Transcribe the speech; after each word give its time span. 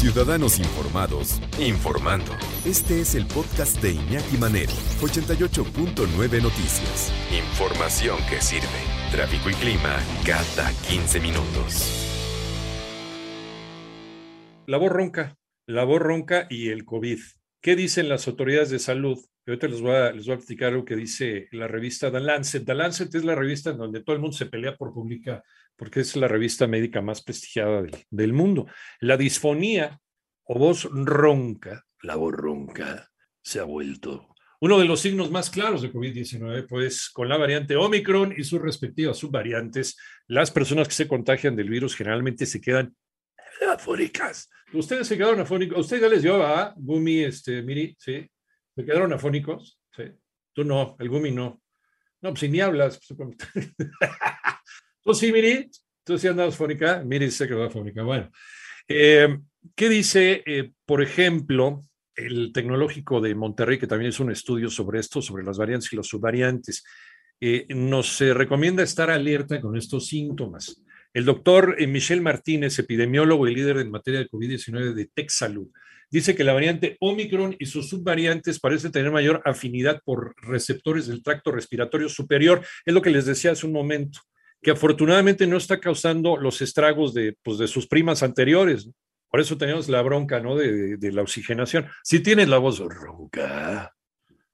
Ciudadanos 0.00 0.58
Informados, 0.58 1.42
informando. 1.58 2.32
Este 2.64 3.02
es 3.02 3.14
el 3.14 3.26
podcast 3.26 3.82
de 3.82 3.92
Iñaki 3.92 4.38
Manero, 4.38 4.72
88.9 5.02 6.42
Noticias. 6.42 7.12
Información 7.30 8.16
que 8.30 8.40
sirve. 8.40 8.64
Tráfico 9.12 9.50
y 9.50 9.52
clima 9.52 9.98
cada 10.24 10.72
15 10.88 11.20
minutos. 11.20 12.16
La 14.66 14.78
voz 14.78 14.90
ronca, 14.90 15.36
la 15.66 15.84
voz 15.84 16.00
ronca 16.00 16.46
y 16.48 16.70
el 16.70 16.86
COVID. 16.86 17.18
¿Qué 17.60 17.76
dicen 17.76 18.08
las 18.08 18.26
autoridades 18.26 18.70
de 18.70 18.78
salud? 18.78 19.18
Ahorita 19.50 19.68
les 19.68 19.80
voy, 19.80 19.92
a, 19.92 20.12
les 20.12 20.26
voy 20.26 20.32
a 20.32 20.36
explicar 20.36 20.72
lo 20.72 20.84
que 20.84 20.96
dice 20.96 21.48
la 21.52 21.68
revista 21.68 22.10
The 22.10 22.20
Lancet. 22.20 22.64
The 22.64 22.74
Lancet 22.74 23.14
es 23.14 23.24
la 23.24 23.34
revista 23.34 23.70
en 23.70 23.78
donde 23.78 24.02
todo 24.02 24.14
el 24.14 24.22
mundo 24.22 24.36
se 24.36 24.46
pelea 24.46 24.76
por 24.76 24.92
publicar, 24.92 25.42
porque 25.76 26.00
es 26.00 26.16
la 26.16 26.28
revista 26.28 26.66
médica 26.66 27.02
más 27.02 27.22
prestigiada 27.22 27.82
del, 27.82 27.96
del 28.10 28.32
mundo. 28.32 28.66
La 29.00 29.16
disfonía 29.16 30.00
o 30.44 30.58
voz 30.58 30.84
ronca, 30.90 31.84
la 32.02 32.16
voz 32.16 32.32
ronca, 32.32 33.08
se 33.42 33.60
ha 33.60 33.64
vuelto 33.64 34.30
uno 34.60 34.78
de 34.78 34.84
los 34.84 35.00
signos 35.00 35.30
más 35.30 35.48
claros 35.48 35.80
de 35.80 35.90
COVID-19, 35.90 36.66
pues 36.68 37.08
con 37.08 37.28
la 37.30 37.38
variante 37.38 37.76
Omicron 37.76 38.34
y 38.36 38.44
sus 38.44 38.60
respectivas 38.60 39.16
subvariantes, 39.16 39.96
las 40.26 40.50
personas 40.50 40.86
que 40.86 40.94
se 40.94 41.08
contagian 41.08 41.56
del 41.56 41.70
virus 41.70 41.96
generalmente 41.96 42.44
se 42.44 42.60
quedan 42.60 42.94
afónicas. 43.72 44.50
Ustedes 44.74 45.08
se 45.08 45.16
quedaron 45.16 45.40
afónicos. 45.40 45.80
Usted 45.80 46.02
ya 46.02 46.08
les 46.08 46.22
dio 46.22 46.42
a 46.44 46.74
Gumi, 46.76 47.20
este, 47.20 47.62
Miri, 47.62 47.96
¿sí? 47.98 48.30
¿Se 48.80 48.86
quedaron 48.86 49.12
afónicos? 49.12 49.78
Sí. 49.94 50.04
Tú 50.54 50.64
no, 50.64 50.96
el 50.98 51.10
Gumi 51.10 51.30
no. 51.30 51.60
No, 52.22 52.30
pues 52.30 52.40
si 52.40 52.48
ni 52.48 52.60
hablas. 52.60 52.98
Pues, 53.14 53.36
Tú 55.02 55.12
sí, 55.12 55.30
Miri. 55.30 55.70
Tú 56.02 56.18
sí 56.18 56.28
andas 56.28 56.54
afónica. 56.54 57.02
Miri 57.04 57.30
se 57.30 57.46
quedó 57.46 57.64
afónica. 57.64 58.02
Bueno. 58.02 58.30
Eh, 58.88 59.38
¿Qué 59.74 59.88
dice, 59.90 60.42
eh, 60.46 60.72
por 60.86 61.02
ejemplo, 61.02 61.82
el 62.14 62.52
tecnológico 62.54 63.20
de 63.20 63.34
Monterrey, 63.34 63.78
que 63.78 63.86
también 63.86 64.08
es 64.08 64.18
un 64.18 64.30
estudio 64.30 64.70
sobre 64.70 65.00
esto, 65.00 65.20
sobre 65.20 65.44
las 65.44 65.58
variantes 65.58 65.92
y 65.92 65.96
los 65.96 66.08
subvariantes? 66.08 66.82
Eh, 67.38 67.66
nos 67.68 68.18
recomienda 68.20 68.82
estar 68.82 69.10
alerta 69.10 69.60
con 69.60 69.76
estos 69.76 70.06
síntomas. 70.06 70.82
El 71.12 71.24
doctor 71.24 71.76
Michel 71.88 72.20
Martínez, 72.20 72.78
epidemiólogo 72.78 73.48
y 73.48 73.54
líder 73.54 73.78
en 73.78 73.90
materia 73.90 74.20
de 74.20 74.28
COVID-19 74.28 74.94
de 74.94 75.06
TechSalud, 75.06 75.68
dice 76.10 76.34
que 76.36 76.44
la 76.44 76.52
variante 76.52 76.96
Omicron 77.00 77.56
y 77.58 77.66
sus 77.66 77.88
subvariantes 77.88 78.60
parecen 78.60 78.92
tener 78.92 79.10
mayor 79.10 79.42
afinidad 79.44 80.00
por 80.04 80.34
receptores 80.42 81.06
del 81.06 81.22
tracto 81.22 81.50
respiratorio 81.50 82.08
superior. 82.08 82.64
Es 82.84 82.94
lo 82.94 83.02
que 83.02 83.10
les 83.10 83.26
decía 83.26 83.52
hace 83.52 83.66
un 83.66 83.72
momento, 83.72 84.20
que 84.62 84.70
afortunadamente 84.70 85.46
no 85.46 85.56
está 85.56 85.80
causando 85.80 86.36
los 86.36 86.62
estragos 86.62 87.12
de, 87.12 87.36
pues, 87.42 87.58
de 87.58 87.66
sus 87.66 87.86
primas 87.86 88.22
anteriores. 88.22 88.88
Por 89.30 89.40
eso 89.40 89.56
tenemos 89.56 89.88
la 89.88 90.02
bronca, 90.02 90.40
¿no? 90.40 90.56
De, 90.56 90.96
de 90.96 91.12
la 91.12 91.22
oxigenación. 91.22 91.86
Si 92.02 92.20
tienes 92.20 92.48
la 92.48 92.58
voz 92.58 92.78
ronca 92.78 93.94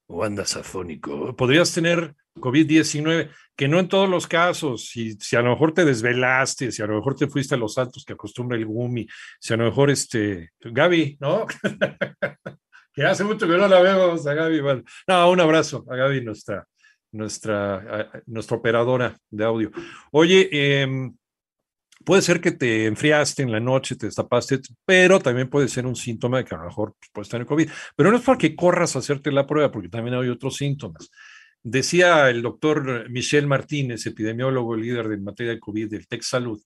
o 0.08 0.24
andas 0.24 0.56
afónico, 0.56 1.34
podrías 1.34 1.72
tener 1.72 2.14
COVID-19, 2.36 3.30
que 3.56 3.68
no 3.68 3.80
en 3.80 3.88
todos 3.88 4.08
los 4.08 4.26
casos, 4.26 4.88
si, 4.88 5.12
si 5.14 5.36
a 5.36 5.42
lo 5.42 5.50
mejor 5.50 5.72
te 5.72 5.84
desvelaste, 5.84 6.70
si 6.70 6.82
a 6.82 6.86
lo 6.86 6.96
mejor 6.96 7.16
te 7.16 7.26
fuiste 7.26 7.54
a 7.54 7.58
los 7.58 7.74
saltos 7.74 8.04
que 8.04 8.12
acostumbra 8.12 8.56
el 8.56 8.66
Gumi, 8.66 9.06
si 9.40 9.54
a 9.54 9.56
lo 9.56 9.64
mejor 9.64 9.90
este, 9.90 10.50
Gaby, 10.60 11.16
¿no? 11.20 11.46
que 12.92 13.04
hace 13.04 13.24
mucho 13.24 13.46
que 13.46 13.56
no 13.56 13.68
la 13.68 13.80
vemos 13.80 14.26
a 14.26 14.34
Gaby. 14.34 14.84
No, 15.08 15.30
un 15.30 15.40
abrazo 15.40 15.84
a 15.88 15.96
Gaby, 15.96 16.24
nuestra, 16.24 16.66
nuestra, 17.12 18.22
nuestra 18.26 18.56
operadora 18.56 19.16
de 19.30 19.44
audio. 19.44 19.70
Oye, 20.12 20.48
eh, 20.52 21.10
puede 22.06 22.22
ser 22.22 22.40
que 22.40 22.52
te 22.52 22.86
enfriaste 22.86 23.42
en 23.42 23.50
la 23.50 23.58
noche, 23.58 23.96
te 23.96 24.06
destapaste, 24.06 24.60
pero 24.84 25.18
también 25.18 25.50
puede 25.50 25.66
ser 25.66 25.86
un 25.86 25.96
síntoma 25.96 26.38
de 26.38 26.44
que 26.44 26.54
a 26.54 26.58
lo 26.58 26.66
mejor 26.66 26.94
pues, 27.00 27.10
puedes 27.12 27.28
tener 27.28 27.46
COVID. 27.48 27.68
Pero 27.96 28.12
no 28.12 28.16
es 28.16 28.22
para 28.22 28.38
que 28.38 28.54
corras 28.54 28.94
a 28.94 29.00
hacerte 29.00 29.32
la 29.32 29.44
prueba, 29.44 29.72
porque 29.72 29.88
también 29.88 30.14
hay 30.14 30.28
otros 30.28 30.56
síntomas. 30.56 31.10
Decía 31.64 32.30
el 32.30 32.42
doctor 32.42 33.10
Michel 33.10 33.48
Martínez, 33.48 34.06
epidemiólogo 34.06 34.76
líder 34.76 35.08
de 35.08 35.16
materia 35.16 35.54
de 35.54 35.58
COVID 35.58 35.90
del 35.90 36.06
Tech 36.06 36.22
Salud, 36.22 36.62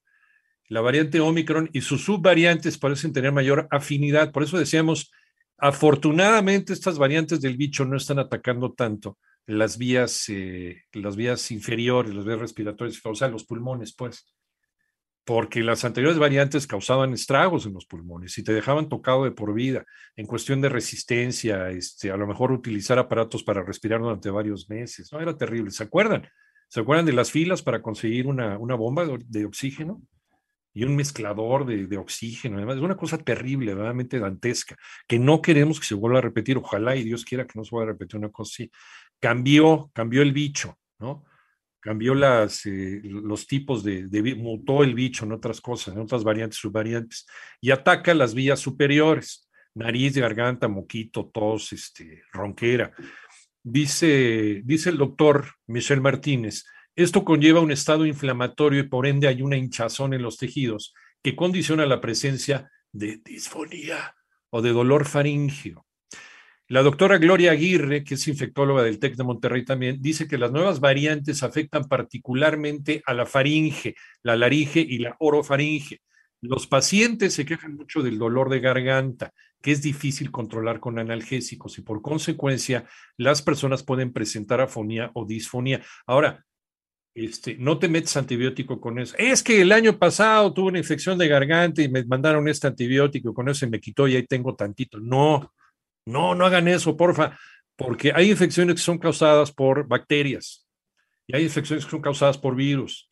la 0.69 0.83
variante 0.83 1.21
Omicron 1.21 1.71
y 1.73 1.81
sus 1.81 2.05
subvariantes 2.05 2.77
parecen 2.77 3.15
tener 3.15 3.33
mayor 3.33 3.67
afinidad. 3.71 4.33
Por 4.33 4.43
eso 4.43 4.59
decíamos, 4.59 5.11
afortunadamente 5.57 6.75
estas 6.75 6.99
variantes 6.99 7.41
del 7.41 7.57
bicho 7.57 7.87
no 7.87 7.97
están 7.97 8.19
atacando 8.19 8.75
tanto 8.75 9.19
las 9.47 9.79
vías, 9.79 10.27
eh, 10.29 10.83
las 10.93 11.17
vías 11.17 11.51
inferiores, 11.51 12.15
las 12.15 12.27
vías 12.27 12.41
respiratorias, 12.41 13.01
o 13.03 13.15
sea, 13.15 13.29
los 13.29 13.45
pulmones, 13.45 13.95
pues 13.97 14.27
porque 15.31 15.63
las 15.63 15.85
anteriores 15.85 16.19
variantes 16.19 16.67
causaban 16.67 17.13
estragos 17.13 17.65
en 17.65 17.73
los 17.73 17.87
pulmones 17.87 18.37
y 18.37 18.43
te 18.43 18.53
dejaban 18.53 18.89
tocado 18.89 19.23
de 19.23 19.31
por 19.31 19.55
vida 19.55 19.87
en 20.17 20.27
cuestión 20.27 20.61
de 20.61 20.69
resistencia, 20.69 21.71
este, 21.71 22.11
a 22.11 22.17
lo 22.17 22.27
mejor 22.27 22.51
utilizar 22.51 22.99
aparatos 22.99 23.45
para 23.45 23.63
respirar 23.63 24.01
durante 24.01 24.29
varios 24.29 24.69
meses. 24.69 25.13
No, 25.13 25.21
era 25.21 25.37
terrible. 25.37 25.71
¿Se 25.71 25.85
acuerdan? 25.85 26.27
¿Se 26.67 26.81
acuerdan 26.81 27.07
de 27.07 27.13
las 27.13 27.31
filas 27.31 27.63
para 27.63 27.81
conseguir 27.81 28.27
una, 28.27 28.59
una 28.59 28.75
bomba 28.75 29.07
de, 29.07 29.45
oxígeno? 29.45 30.03
Y 30.75 30.83
un 30.83 30.97
mezclador 30.97 31.65
de, 31.65 31.87
de, 31.87 31.97
oxígeno. 31.97 32.57
Además, 32.57 32.79
es 32.79 32.83
una 32.83 32.97
cosa 32.97 33.17
terrible, 33.17 33.73
realmente 33.73 34.19
dantesca, 34.19 34.75
que 35.07 35.21
no 35.21 35.43
queremos 35.43 35.79
que 35.79 35.87
se 35.87 35.95
vuelva 35.95 36.19
a 36.19 36.23
repetir. 36.23 36.59
Ojalá 36.59 36.97
y 36.97 37.05
Dios 37.05 37.25
quiera 37.25 37.47
que 37.47 37.57
no 37.57 37.63
se 37.63 37.71
vuelva 37.71 37.91
a 37.91 37.93
repetir 37.93 38.19
una 38.19 38.31
cosa 38.31 38.51
así. 38.53 38.73
Cambió, 39.21 39.93
cambió 39.95 40.23
el 40.23 40.33
bicho, 40.33 40.77
¿no? 40.99 41.25
Cambió 41.81 42.15
las, 42.15 42.67
eh, 42.67 43.01
los 43.03 43.47
tipos 43.47 43.83
de, 43.83 44.09
mutó 44.37 44.83
el 44.85 44.95
bicho 44.95 45.25
en 45.25 45.33
otras 45.33 45.61
cosas, 45.61 45.95
en 45.95 46.01
otras 46.01 46.23
variantes, 46.23 46.59
subvariantes, 46.59 47.27
y 47.61 47.71
ataca 47.71 48.15
las 48.15 48.35
vías 48.35 48.61
superiores, 48.61 49.49
nariz, 49.75 50.17
garganta, 50.17 50.69
moquito, 50.69 51.31
tos, 51.33 51.73
este, 51.73 52.23
ronquera. 52.33 52.93
Dice, 53.63 54.63
dice 54.65 54.91
el 54.91 54.99
doctor 54.99 55.47
Michel 55.67 56.01
Martínez, 56.01 56.65
esto 56.97 57.25
conlleva 57.25 57.61
un 57.61 57.73
estado 57.73 58.05
inflamatorio 58.05 58.81
y 58.81 58.89
por 58.89 59.07
ende 59.07 59.29
hay 59.29 59.43
una 59.43 59.57
hinchazón 59.57 60.13
en 60.15 60.23
los 60.23 60.37
tejidos 60.37 60.95
que 61.23 61.37
condiciona 61.37 61.87
la 61.87 62.01
presencia 62.01 62.71
de 62.93 63.21
disfonía 63.25 64.15
o 64.51 64.63
de 64.63 64.71
dolor 64.71 65.07
faríngeo. 65.07 65.87
La 66.71 66.85
doctora 66.85 67.19
Gloria 67.19 67.51
Aguirre, 67.51 68.05
que 68.05 68.15
es 68.15 68.29
infectóloga 68.29 68.85
del 68.85 69.01
TEC 69.01 69.17
de 69.17 69.25
Monterrey 69.25 69.65
también, 69.65 70.01
dice 70.01 70.29
que 70.29 70.39
las 70.39 70.53
nuevas 70.53 70.79
variantes 70.79 71.43
afectan 71.43 71.89
particularmente 71.89 73.03
a 73.07 73.13
la 73.13 73.27
faringe, 73.27 73.97
la 74.23 74.37
laringe 74.37 74.79
y 74.79 74.99
la 74.99 75.17
orofaringe. 75.19 76.01
Los 76.41 76.69
pacientes 76.69 77.35
se 77.35 77.45
quejan 77.45 77.75
mucho 77.75 78.05
del 78.05 78.21
dolor 78.21 78.51
de 78.51 78.61
garganta, 78.61 79.33
que 79.61 79.73
es 79.73 79.83
difícil 79.83 80.31
controlar 80.31 80.79
con 80.79 81.01
analgésicos 81.01 81.77
y 81.77 81.83
por 81.83 82.03
consecuencia 82.03 82.85
las 83.17 83.43
personas 83.43 83.83
pueden 83.83 84.13
presentar 84.13 84.61
afonía 84.61 85.11
o 85.15 85.27
disfonía. 85.27 85.83
Ahora, 86.07 86.47
este, 87.17 87.57
no 87.57 87.81
te 87.81 87.89
metes 87.89 88.17
antibiótico 88.17 88.81
con 88.81 89.01
eso. 89.01 89.17
Es 89.19 89.43
que 89.43 89.61
el 89.61 89.73
año 89.73 89.99
pasado 89.99 90.55
tuve 90.55 90.69
una 90.69 90.79
infección 90.79 91.19
de 91.19 91.27
garganta 91.27 91.83
y 91.83 91.89
me 91.89 92.05
mandaron 92.05 92.47
este 92.47 92.69
antibiótico, 92.69 93.35
con 93.35 93.49
eso 93.49 93.59
se 93.59 93.67
me 93.67 93.81
quitó 93.81 94.07
y 94.07 94.15
ahí 94.15 94.25
tengo 94.25 94.55
tantito. 94.55 95.01
No, 95.01 95.53
no, 96.11 96.35
no 96.35 96.45
hagan 96.47 96.69
eso, 96.69 96.97
porfa, 96.97 97.39
porque 97.77 98.13
hay 98.15 98.31
infecciones 98.31 98.75
que 98.75 98.83
son 98.83 98.99
causadas 98.99 99.53
por 99.53 99.89
bacterias 99.89 100.67
y 101.27 101.37
hay 101.37 101.45
infecciones 101.45 101.85
que 101.85 101.91
son 101.91 102.03
causadas 102.03 102.37
por 102.39 102.55
virus. 102.57 103.11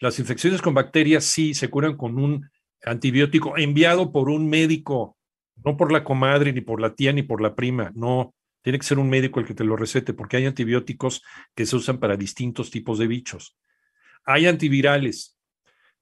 Las 0.00 0.18
infecciones 0.18 0.60
con 0.60 0.74
bacterias 0.74 1.24
sí 1.24 1.54
se 1.54 1.70
curan 1.70 1.96
con 1.96 2.18
un 2.18 2.50
antibiótico 2.84 3.56
enviado 3.56 4.12
por 4.12 4.28
un 4.28 4.48
médico, 4.48 5.16
no 5.64 5.76
por 5.76 5.92
la 5.92 6.02
comadre, 6.02 6.52
ni 6.52 6.62
por 6.62 6.80
la 6.80 6.94
tía, 6.94 7.12
ni 7.12 7.22
por 7.22 7.40
la 7.40 7.54
prima, 7.54 7.92
no. 7.94 8.34
Tiene 8.62 8.78
que 8.78 8.86
ser 8.86 8.98
un 8.98 9.08
médico 9.08 9.40
el 9.40 9.46
que 9.46 9.54
te 9.54 9.64
lo 9.64 9.76
recete, 9.76 10.12
porque 10.12 10.36
hay 10.36 10.46
antibióticos 10.46 11.22
que 11.54 11.64
se 11.64 11.76
usan 11.76 11.98
para 11.98 12.16
distintos 12.16 12.70
tipos 12.70 12.98
de 12.98 13.06
bichos. 13.06 13.56
Hay 14.24 14.46
antivirales, 14.46 15.38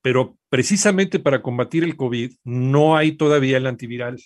pero 0.00 0.38
precisamente 0.48 1.18
para 1.18 1.42
combatir 1.42 1.84
el 1.84 1.96
COVID 1.96 2.32
no 2.44 2.96
hay 2.96 3.12
todavía 3.12 3.58
el 3.58 3.66
antiviral 3.66 4.18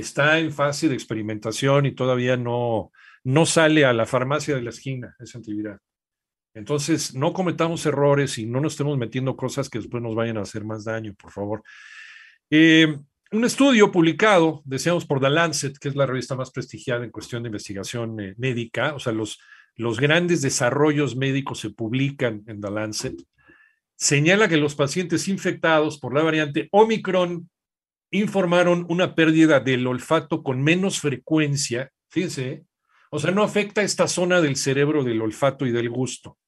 está 0.00 0.38
en 0.38 0.52
fase 0.52 0.88
de 0.88 0.94
experimentación 0.94 1.86
y 1.86 1.94
todavía 1.94 2.36
no, 2.36 2.92
no 3.24 3.46
sale 3.46 3.84
a 3.84 3.92
la 3.92 4.06
farmacia 4.06 4.54
de 4.54 4.62
la 4.62 4.70
esquina 4.70 5.16
ese 5.18 5.38
antiviral. 5.38 5.78
Entonces, 6.54 7.14
no 7.14 7.32
cometamos 7.32 7.84
errores 7.84 8.38
y 8.38 8.46
no 8.46 8.60
nos 8.60 8.74
estemos 8.74 8.96
metiendo 8.96 9.36
cosas 9.36 9.68
que 9.68 9.78
después 9.78 10.02
nos 10.02 10.14
vayan 10.14 10.38
a 10.38 10.42
hacer 10.42 10.64
más 10.64 10.84
daño, 10.84 11.14
por 11.14 11.30
favor. 11.30 11.62
Eh, 12.50 12.96
un 13.32 13.44
estudio 13.44 13.90
publicado, 13.90 14.62
decíamos 14.64 15.04
por 15.04 15.20
The 15.20 15.28
Lancet, 15.30 15.78
que 15.78 15.88
es 15.88 15.96
la 15.96 16.06
revista 16.06 16.36
más 16.36 16.50
prestigiada 16.50 17.04
en 17.04 17.10
cuestión 17.10 17.42
de 17.42 17.48
investigación 17.48 18.20
eh, 18.20 18.34
médica, 18.38 18.94
o 18.94 18.98
sea, 18.98 19.12
los, 19.12 19.38
los 19.74 19.98
grandes 19.98 20.42
desarrollos 20.42 21.16
médicos 21.16 21.60
se 21.60 21.70
publican 21.70 22.42
en 22.46 22.60
The 22.60 22.70
Lancet, 22.70 23.16
señala 23.96 24.48
que 24.48 24.56
los 24.56 24.74
pacientes 24.74 25.28
infectados 25.28 25.98
por 25.98 26.14
la 26.14 26.22
variante 26.22 26.68
Omicron 26.70 27.50
informaron 28.20 28.86
una 28.88 29.14
pérdida 29.14 29.60
del 29.60 29.86
olfato 29.86 30.42
con 30.42 30.62
menos 30.62 31.00
frecuencia, 31.00 31.90
fíjense, 32.08 32.64
o 33.10 33.18
sea, 33.18 33.30
no 33.30 33.42
afecta 33.42 33.82
esta 33.82 34.08
zona 34.08 34.40
del 34.40 34.56
cerebro 34.56 35.04
del 35.04 35.22
olfato 35.22 35.66
y 35.66 35.72
del 35.72 35.90
gusto, 35.90 36.38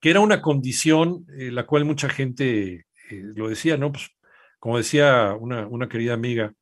que 0.00 0.10
era 0.10 0.20
una 0.20 0.42
condición 0.42 1.26
eh, 1.38 1.50
la 1.50 1.66
cual 1.66 1.84
mucha 1.84 2.08
gente 2.08 2.86
eh, 3.10 3.22
lo 3.34 3.48
decía, 3.48 3.76
¿no? 3.76 3.92
Pues 3.92 4.10
como 4.58 4.78
decía 4.78 5.36
una, 5.38 5.66
una 5.66 5.88
querida 5.88 6.14
amiga, 6.14 6.52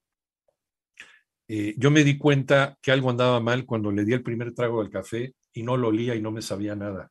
eh, 1.49 1.75
yo 1.77 1.91
me 1.91 2.05
di 2.05 2.17
cuenta 2.19 2.79
que 2.81 2.93
algo 2.93 3.11
andaba 3.11 3.39
mal 3.41 3.67
cuando 3.67 3.91
le 3.91 4.05
di 4.05 4.13
el 4.13 4.23
primer 4.23 4.55
trago 4.55 4.83
del 4.83 4.91
café 4.91 5.35
y 5.53 5.63
no 5.63 5.77
lo 5.77 5.89
olía 5.89 6.15
y 6.15 6.23
no 6.23 6.31
me 6.31 6.43
sabía 6.43 6.75
nada. 6.75 7.11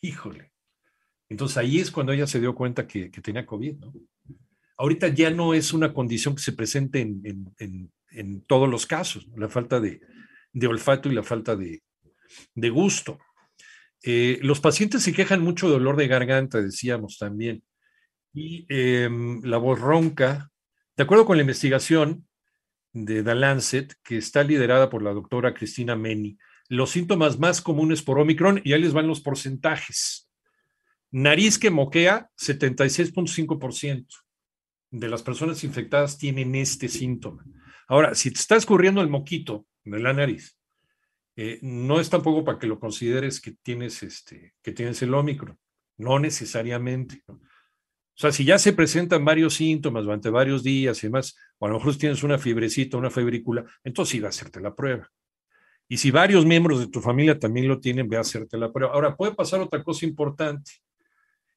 Híjole. 0.00 0.52
Entonces 1.28 1.56
ahí 1.56 1.80
es 1.80 1.90
cuando 1.90 2.12
ella 2.12 2.26
se 2.26 2.40
dio 2.40 2.54
cuenta 2.54 2.86
que, 2.86 3.08
tenía 3.08 3.46
COVID, 3.46 3.78
¿no? 3.78 3.92
Ahorita 4.76 5.08
ya 5.08 5.30
no 5.30 5.54
es 5.54 5.72
una 5.72 5.92
condición 5.92 6.34
que 6.34 6.42
se 6.42 6.52
presente 6.52 7.00
en, 7.00 8.42
todos 8.46 8.68
los 8.68 8.86
casos, 8.86 9.26
la 9.36 9.48
falta 9.48 9.80
de, 9.80 10.00
olfato 10.66 11.08
y 11.10 11.14
la 11.14 11.22
falta 11.22 11.56
de, 11.56 11.80
gusto. 12.70 13.18
Eh, 14.02 14.38
los 14.42 14.60
pacientes 14.60 15.02
se 15.02 15.12
quejan 15.12 15.42
mucho 15.42 15.66
de 15.66 15.74
dolor 15.74 15.96
de 15.96 16.08
garganta, 16.08 16.60
decíamos 16.60 17.18
también, 17.18 17.62
y 18.34 18.66
em, 18.68 19.40
la 19.42 19.58
voz 19.58 19.78
ronca. 19.78 20.50
De 20.96 21.04
acuerdo 21.04 21.24
con 21.24 21.36
la 21.36 21.42
investigación, 21.42 22.26
de 22.92 23.22
The 23.22 23.34
Lancet, 23.34 23.94
que 24.02 24.18
está 24.18 24.42
liderada 24.42 24.90
por 24.90 25.02
la 25.02 25.12
doctora 25.12 25.54
Cristina 25.54 25.96
Meni, 25.96 26.38
los 26.68 26.90
síntomas 26.90 27.38
más 27.38 27.60
comunes 27.60 28.02
por 28.02 28.18
Omicron, 28.18 28.60
y 28.64 28.72
ahí 28.72 28.82
les 28.82 28.92
van 28.92 29.06
los 29.06 29.20
porcentajes. 29.20 30.30
Nariz 31.10 31.58
que 31.58 31.70
moquea, 31.70 32.30
76.5% 32.38 34.21
de 34.92 35.08
las 35.08 35.22
personas 35.22 35.64
infectadas 35.64 36.18
tienen 36.18 36.54
este 36.54 36.86
síntoma. 36.86 37.44
Ahora, 37.88 38.14
si 38.14 38.30
te 38.30 38.38
está 38.38 38.56
escurriendo 38.56 39.00
el 39.00 39.08
moquito 39.08 39.66
de 39.84 39.98
la 39.98 40.12
nariz, 40.12 40.56
eh, 41.34 41.58
no 41.62 41.98
es 41.98 42.10
tampoco 42.10 42.44
para 42.44 42.58
que 42.58 42.66
lo 42.66 42.78
consideres 42.78 43.40
que 43.40 43.52
tienes, 43.62 44.02
este, 44.02 44.54
que 44.62 44.72
tienes 44.72 45.00
el 45.02 45.14
Omicron, 45.14 45.58
no 45.96 46.18
necesariamente. 46.18 47.24
O 47.26 47.38
sea, 48.14 48.30
si 48.30 48.44
ya 48.44 48.58
se 48.58 48.74
presentan 48.74 49.24
varios 49.24 49.54
síntomas 49.54 50.04
durante 50.04 50.28
varios 50.28 50.62
días 50.62 51.02
y 51.02 51.06
demás, 51.06 51.34
o 51.58 51.66
a 51.66 51.70
lo 51.70 51.78
mejor 51.78 51.96
tienes 51.96 52.22
una 52.22 52.38
fibrecita, 52.38 52.98
una 52.98 53.10
febrícula, 53.10 53.64
entonces 53.82 54.12
sí 54.12 54.24
a 54.24 54.28
hacerte 54.28 54.60
la 54.60 54.74
prueba. 54.74 55.10
Y 55.88 55.96
si 55.96 56.10
varios 56.10 56.44
miembros 56.44 56.80
de 56.80 56.88
tu 56.88 57.00
familia 57.00 57.38
también 57.38 57.66
lo 57.66 57.80
tienen, 57.80 58.08
ve 58.08 58.18
a 58.18 58.20
hacerte 58.20 58.58
la 58.58 58.70
prueba. 58.70 58.92
Ahora, 58.92 59.16
puede 59.16 59.34
pasar 59.34 59.60
otra 59.60 59.82
cosa 59.82 60.04
importante. 60.04 60.70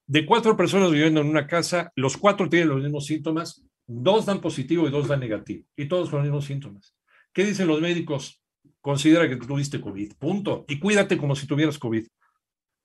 De 0.07 0.25
cuatro 0.25 0.55
personas 0.55 0.91
viviendo 0.91 1.21
en 1.21 1.27
una 1.27 1.47
casa, 1.47 1.91
los 1.95 2.17
cuatro 2.17 2.47
tienen 2.47 2.69
los 2.69 2.81
mismos 2.81 3.05
síntomas, 3.05 3.63
dos 3.87 4.25
dan 4.25 4.41
positivo 4.41 4.87
y 4.87 4.91
dos 4.91 5.07
dan 5.07 5.19
negativo, 5.19 5.65
y 5.75 5.87
todos 5.87 6.09
con 6.09 6.19
los 6.19 6.27
mismos 6.27 6.45
síntomas. 6.45 6.95
¿Qué 7.33 7.43
dicen 7.43 7.67
los 7.67 7.81
médicos? 7.81 8.41
Considera 8.81 9.27
que 9.27 9.35
tuviste 9.37 9.81
COVID, 9.81 10.13
punto. 10.13 10.65
Y 10.67 10.79
cuídate 10.79 11.17
como 11.17 11.35
si 11.35 11.47
tuvieras 11.47 11.79
COVID. 11.79 12.07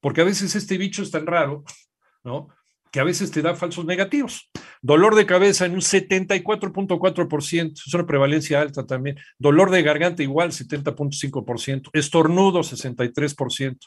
Porque 0.00 0.22
a 0.22 0.25
veces 0.25 0.55
este 0.56 0.78
bicho 0.78 1.02
es 1.02 1.11
tan 1.11 1.26
raro, 1.26 1.64
¿no? 2.25 2.49
que 2.90 3.00
a 3.00 3.05
veces 3.05 3.31
te 3.31 3.43
da 3.43 3.55
falsos 3.55 3.84
negativos. 3.84 4.50
Dolor 4.82 5.14
de 5.14 5.26
cabeza 5.26 5.66
en 5.66 5.73
un 5.73 5.81
74.4%, 5.81 7.73
es 7.73 7.94
una 7.94 8.06
prevalencia 8.06 8.61
alta 8.61 8.87
también. 8.87 9.16
Dolor 9.38 9.70
de 9.70 9.82
garganta 9.82 10.23
igual, 10.23 10.50
70.5%. 10.52 11.90
Estornudo, 11.93 12.61
63%. 12.61 13.78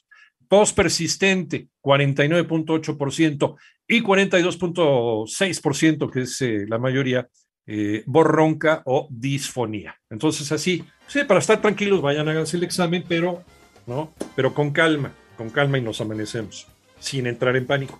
Tos 0.47 0.73
persistente, 0.73 1.69
49.8%. 1.81 3.55
Y 3.87 4.01
42.6%, 4.01 6.11
que 6.11 6.21
es 6.21 6.41
eh, 6.41 6.65
la 6.67 6.77
mayoría, 6.77 7.27
eh, 7.65 8.03
borronca 8.05 8.81
o 8.85 9.07
disfonía. 9.09 9.95
Entonces, 10.09 10.51
así, 10.51 10.83
sí, 11.07 11.21
para 11.25 11.39
estar 11.39 11.61
tranquilos, 11.61 12.01
vayan 12.01 12.27
a 12.27 12.31
hacerse 12.31 12.57
el 12.57 12.63
examen, 12.63 13.03
pero, 13.07 13.43
¿no? 13.87 14.13
pero 14.35 14.53
con 14.53 14.71
calma, 14.71 15.13
con 15.37 15.49
calma 15.49 15.77
y 15.77 15.81
nos 15.81 16.01
amanecemos, 16.01 16.67
sin 16.99 17.27
entrar 17.27 17.55
en 17.55 17.65
pánico. 17.65 17.99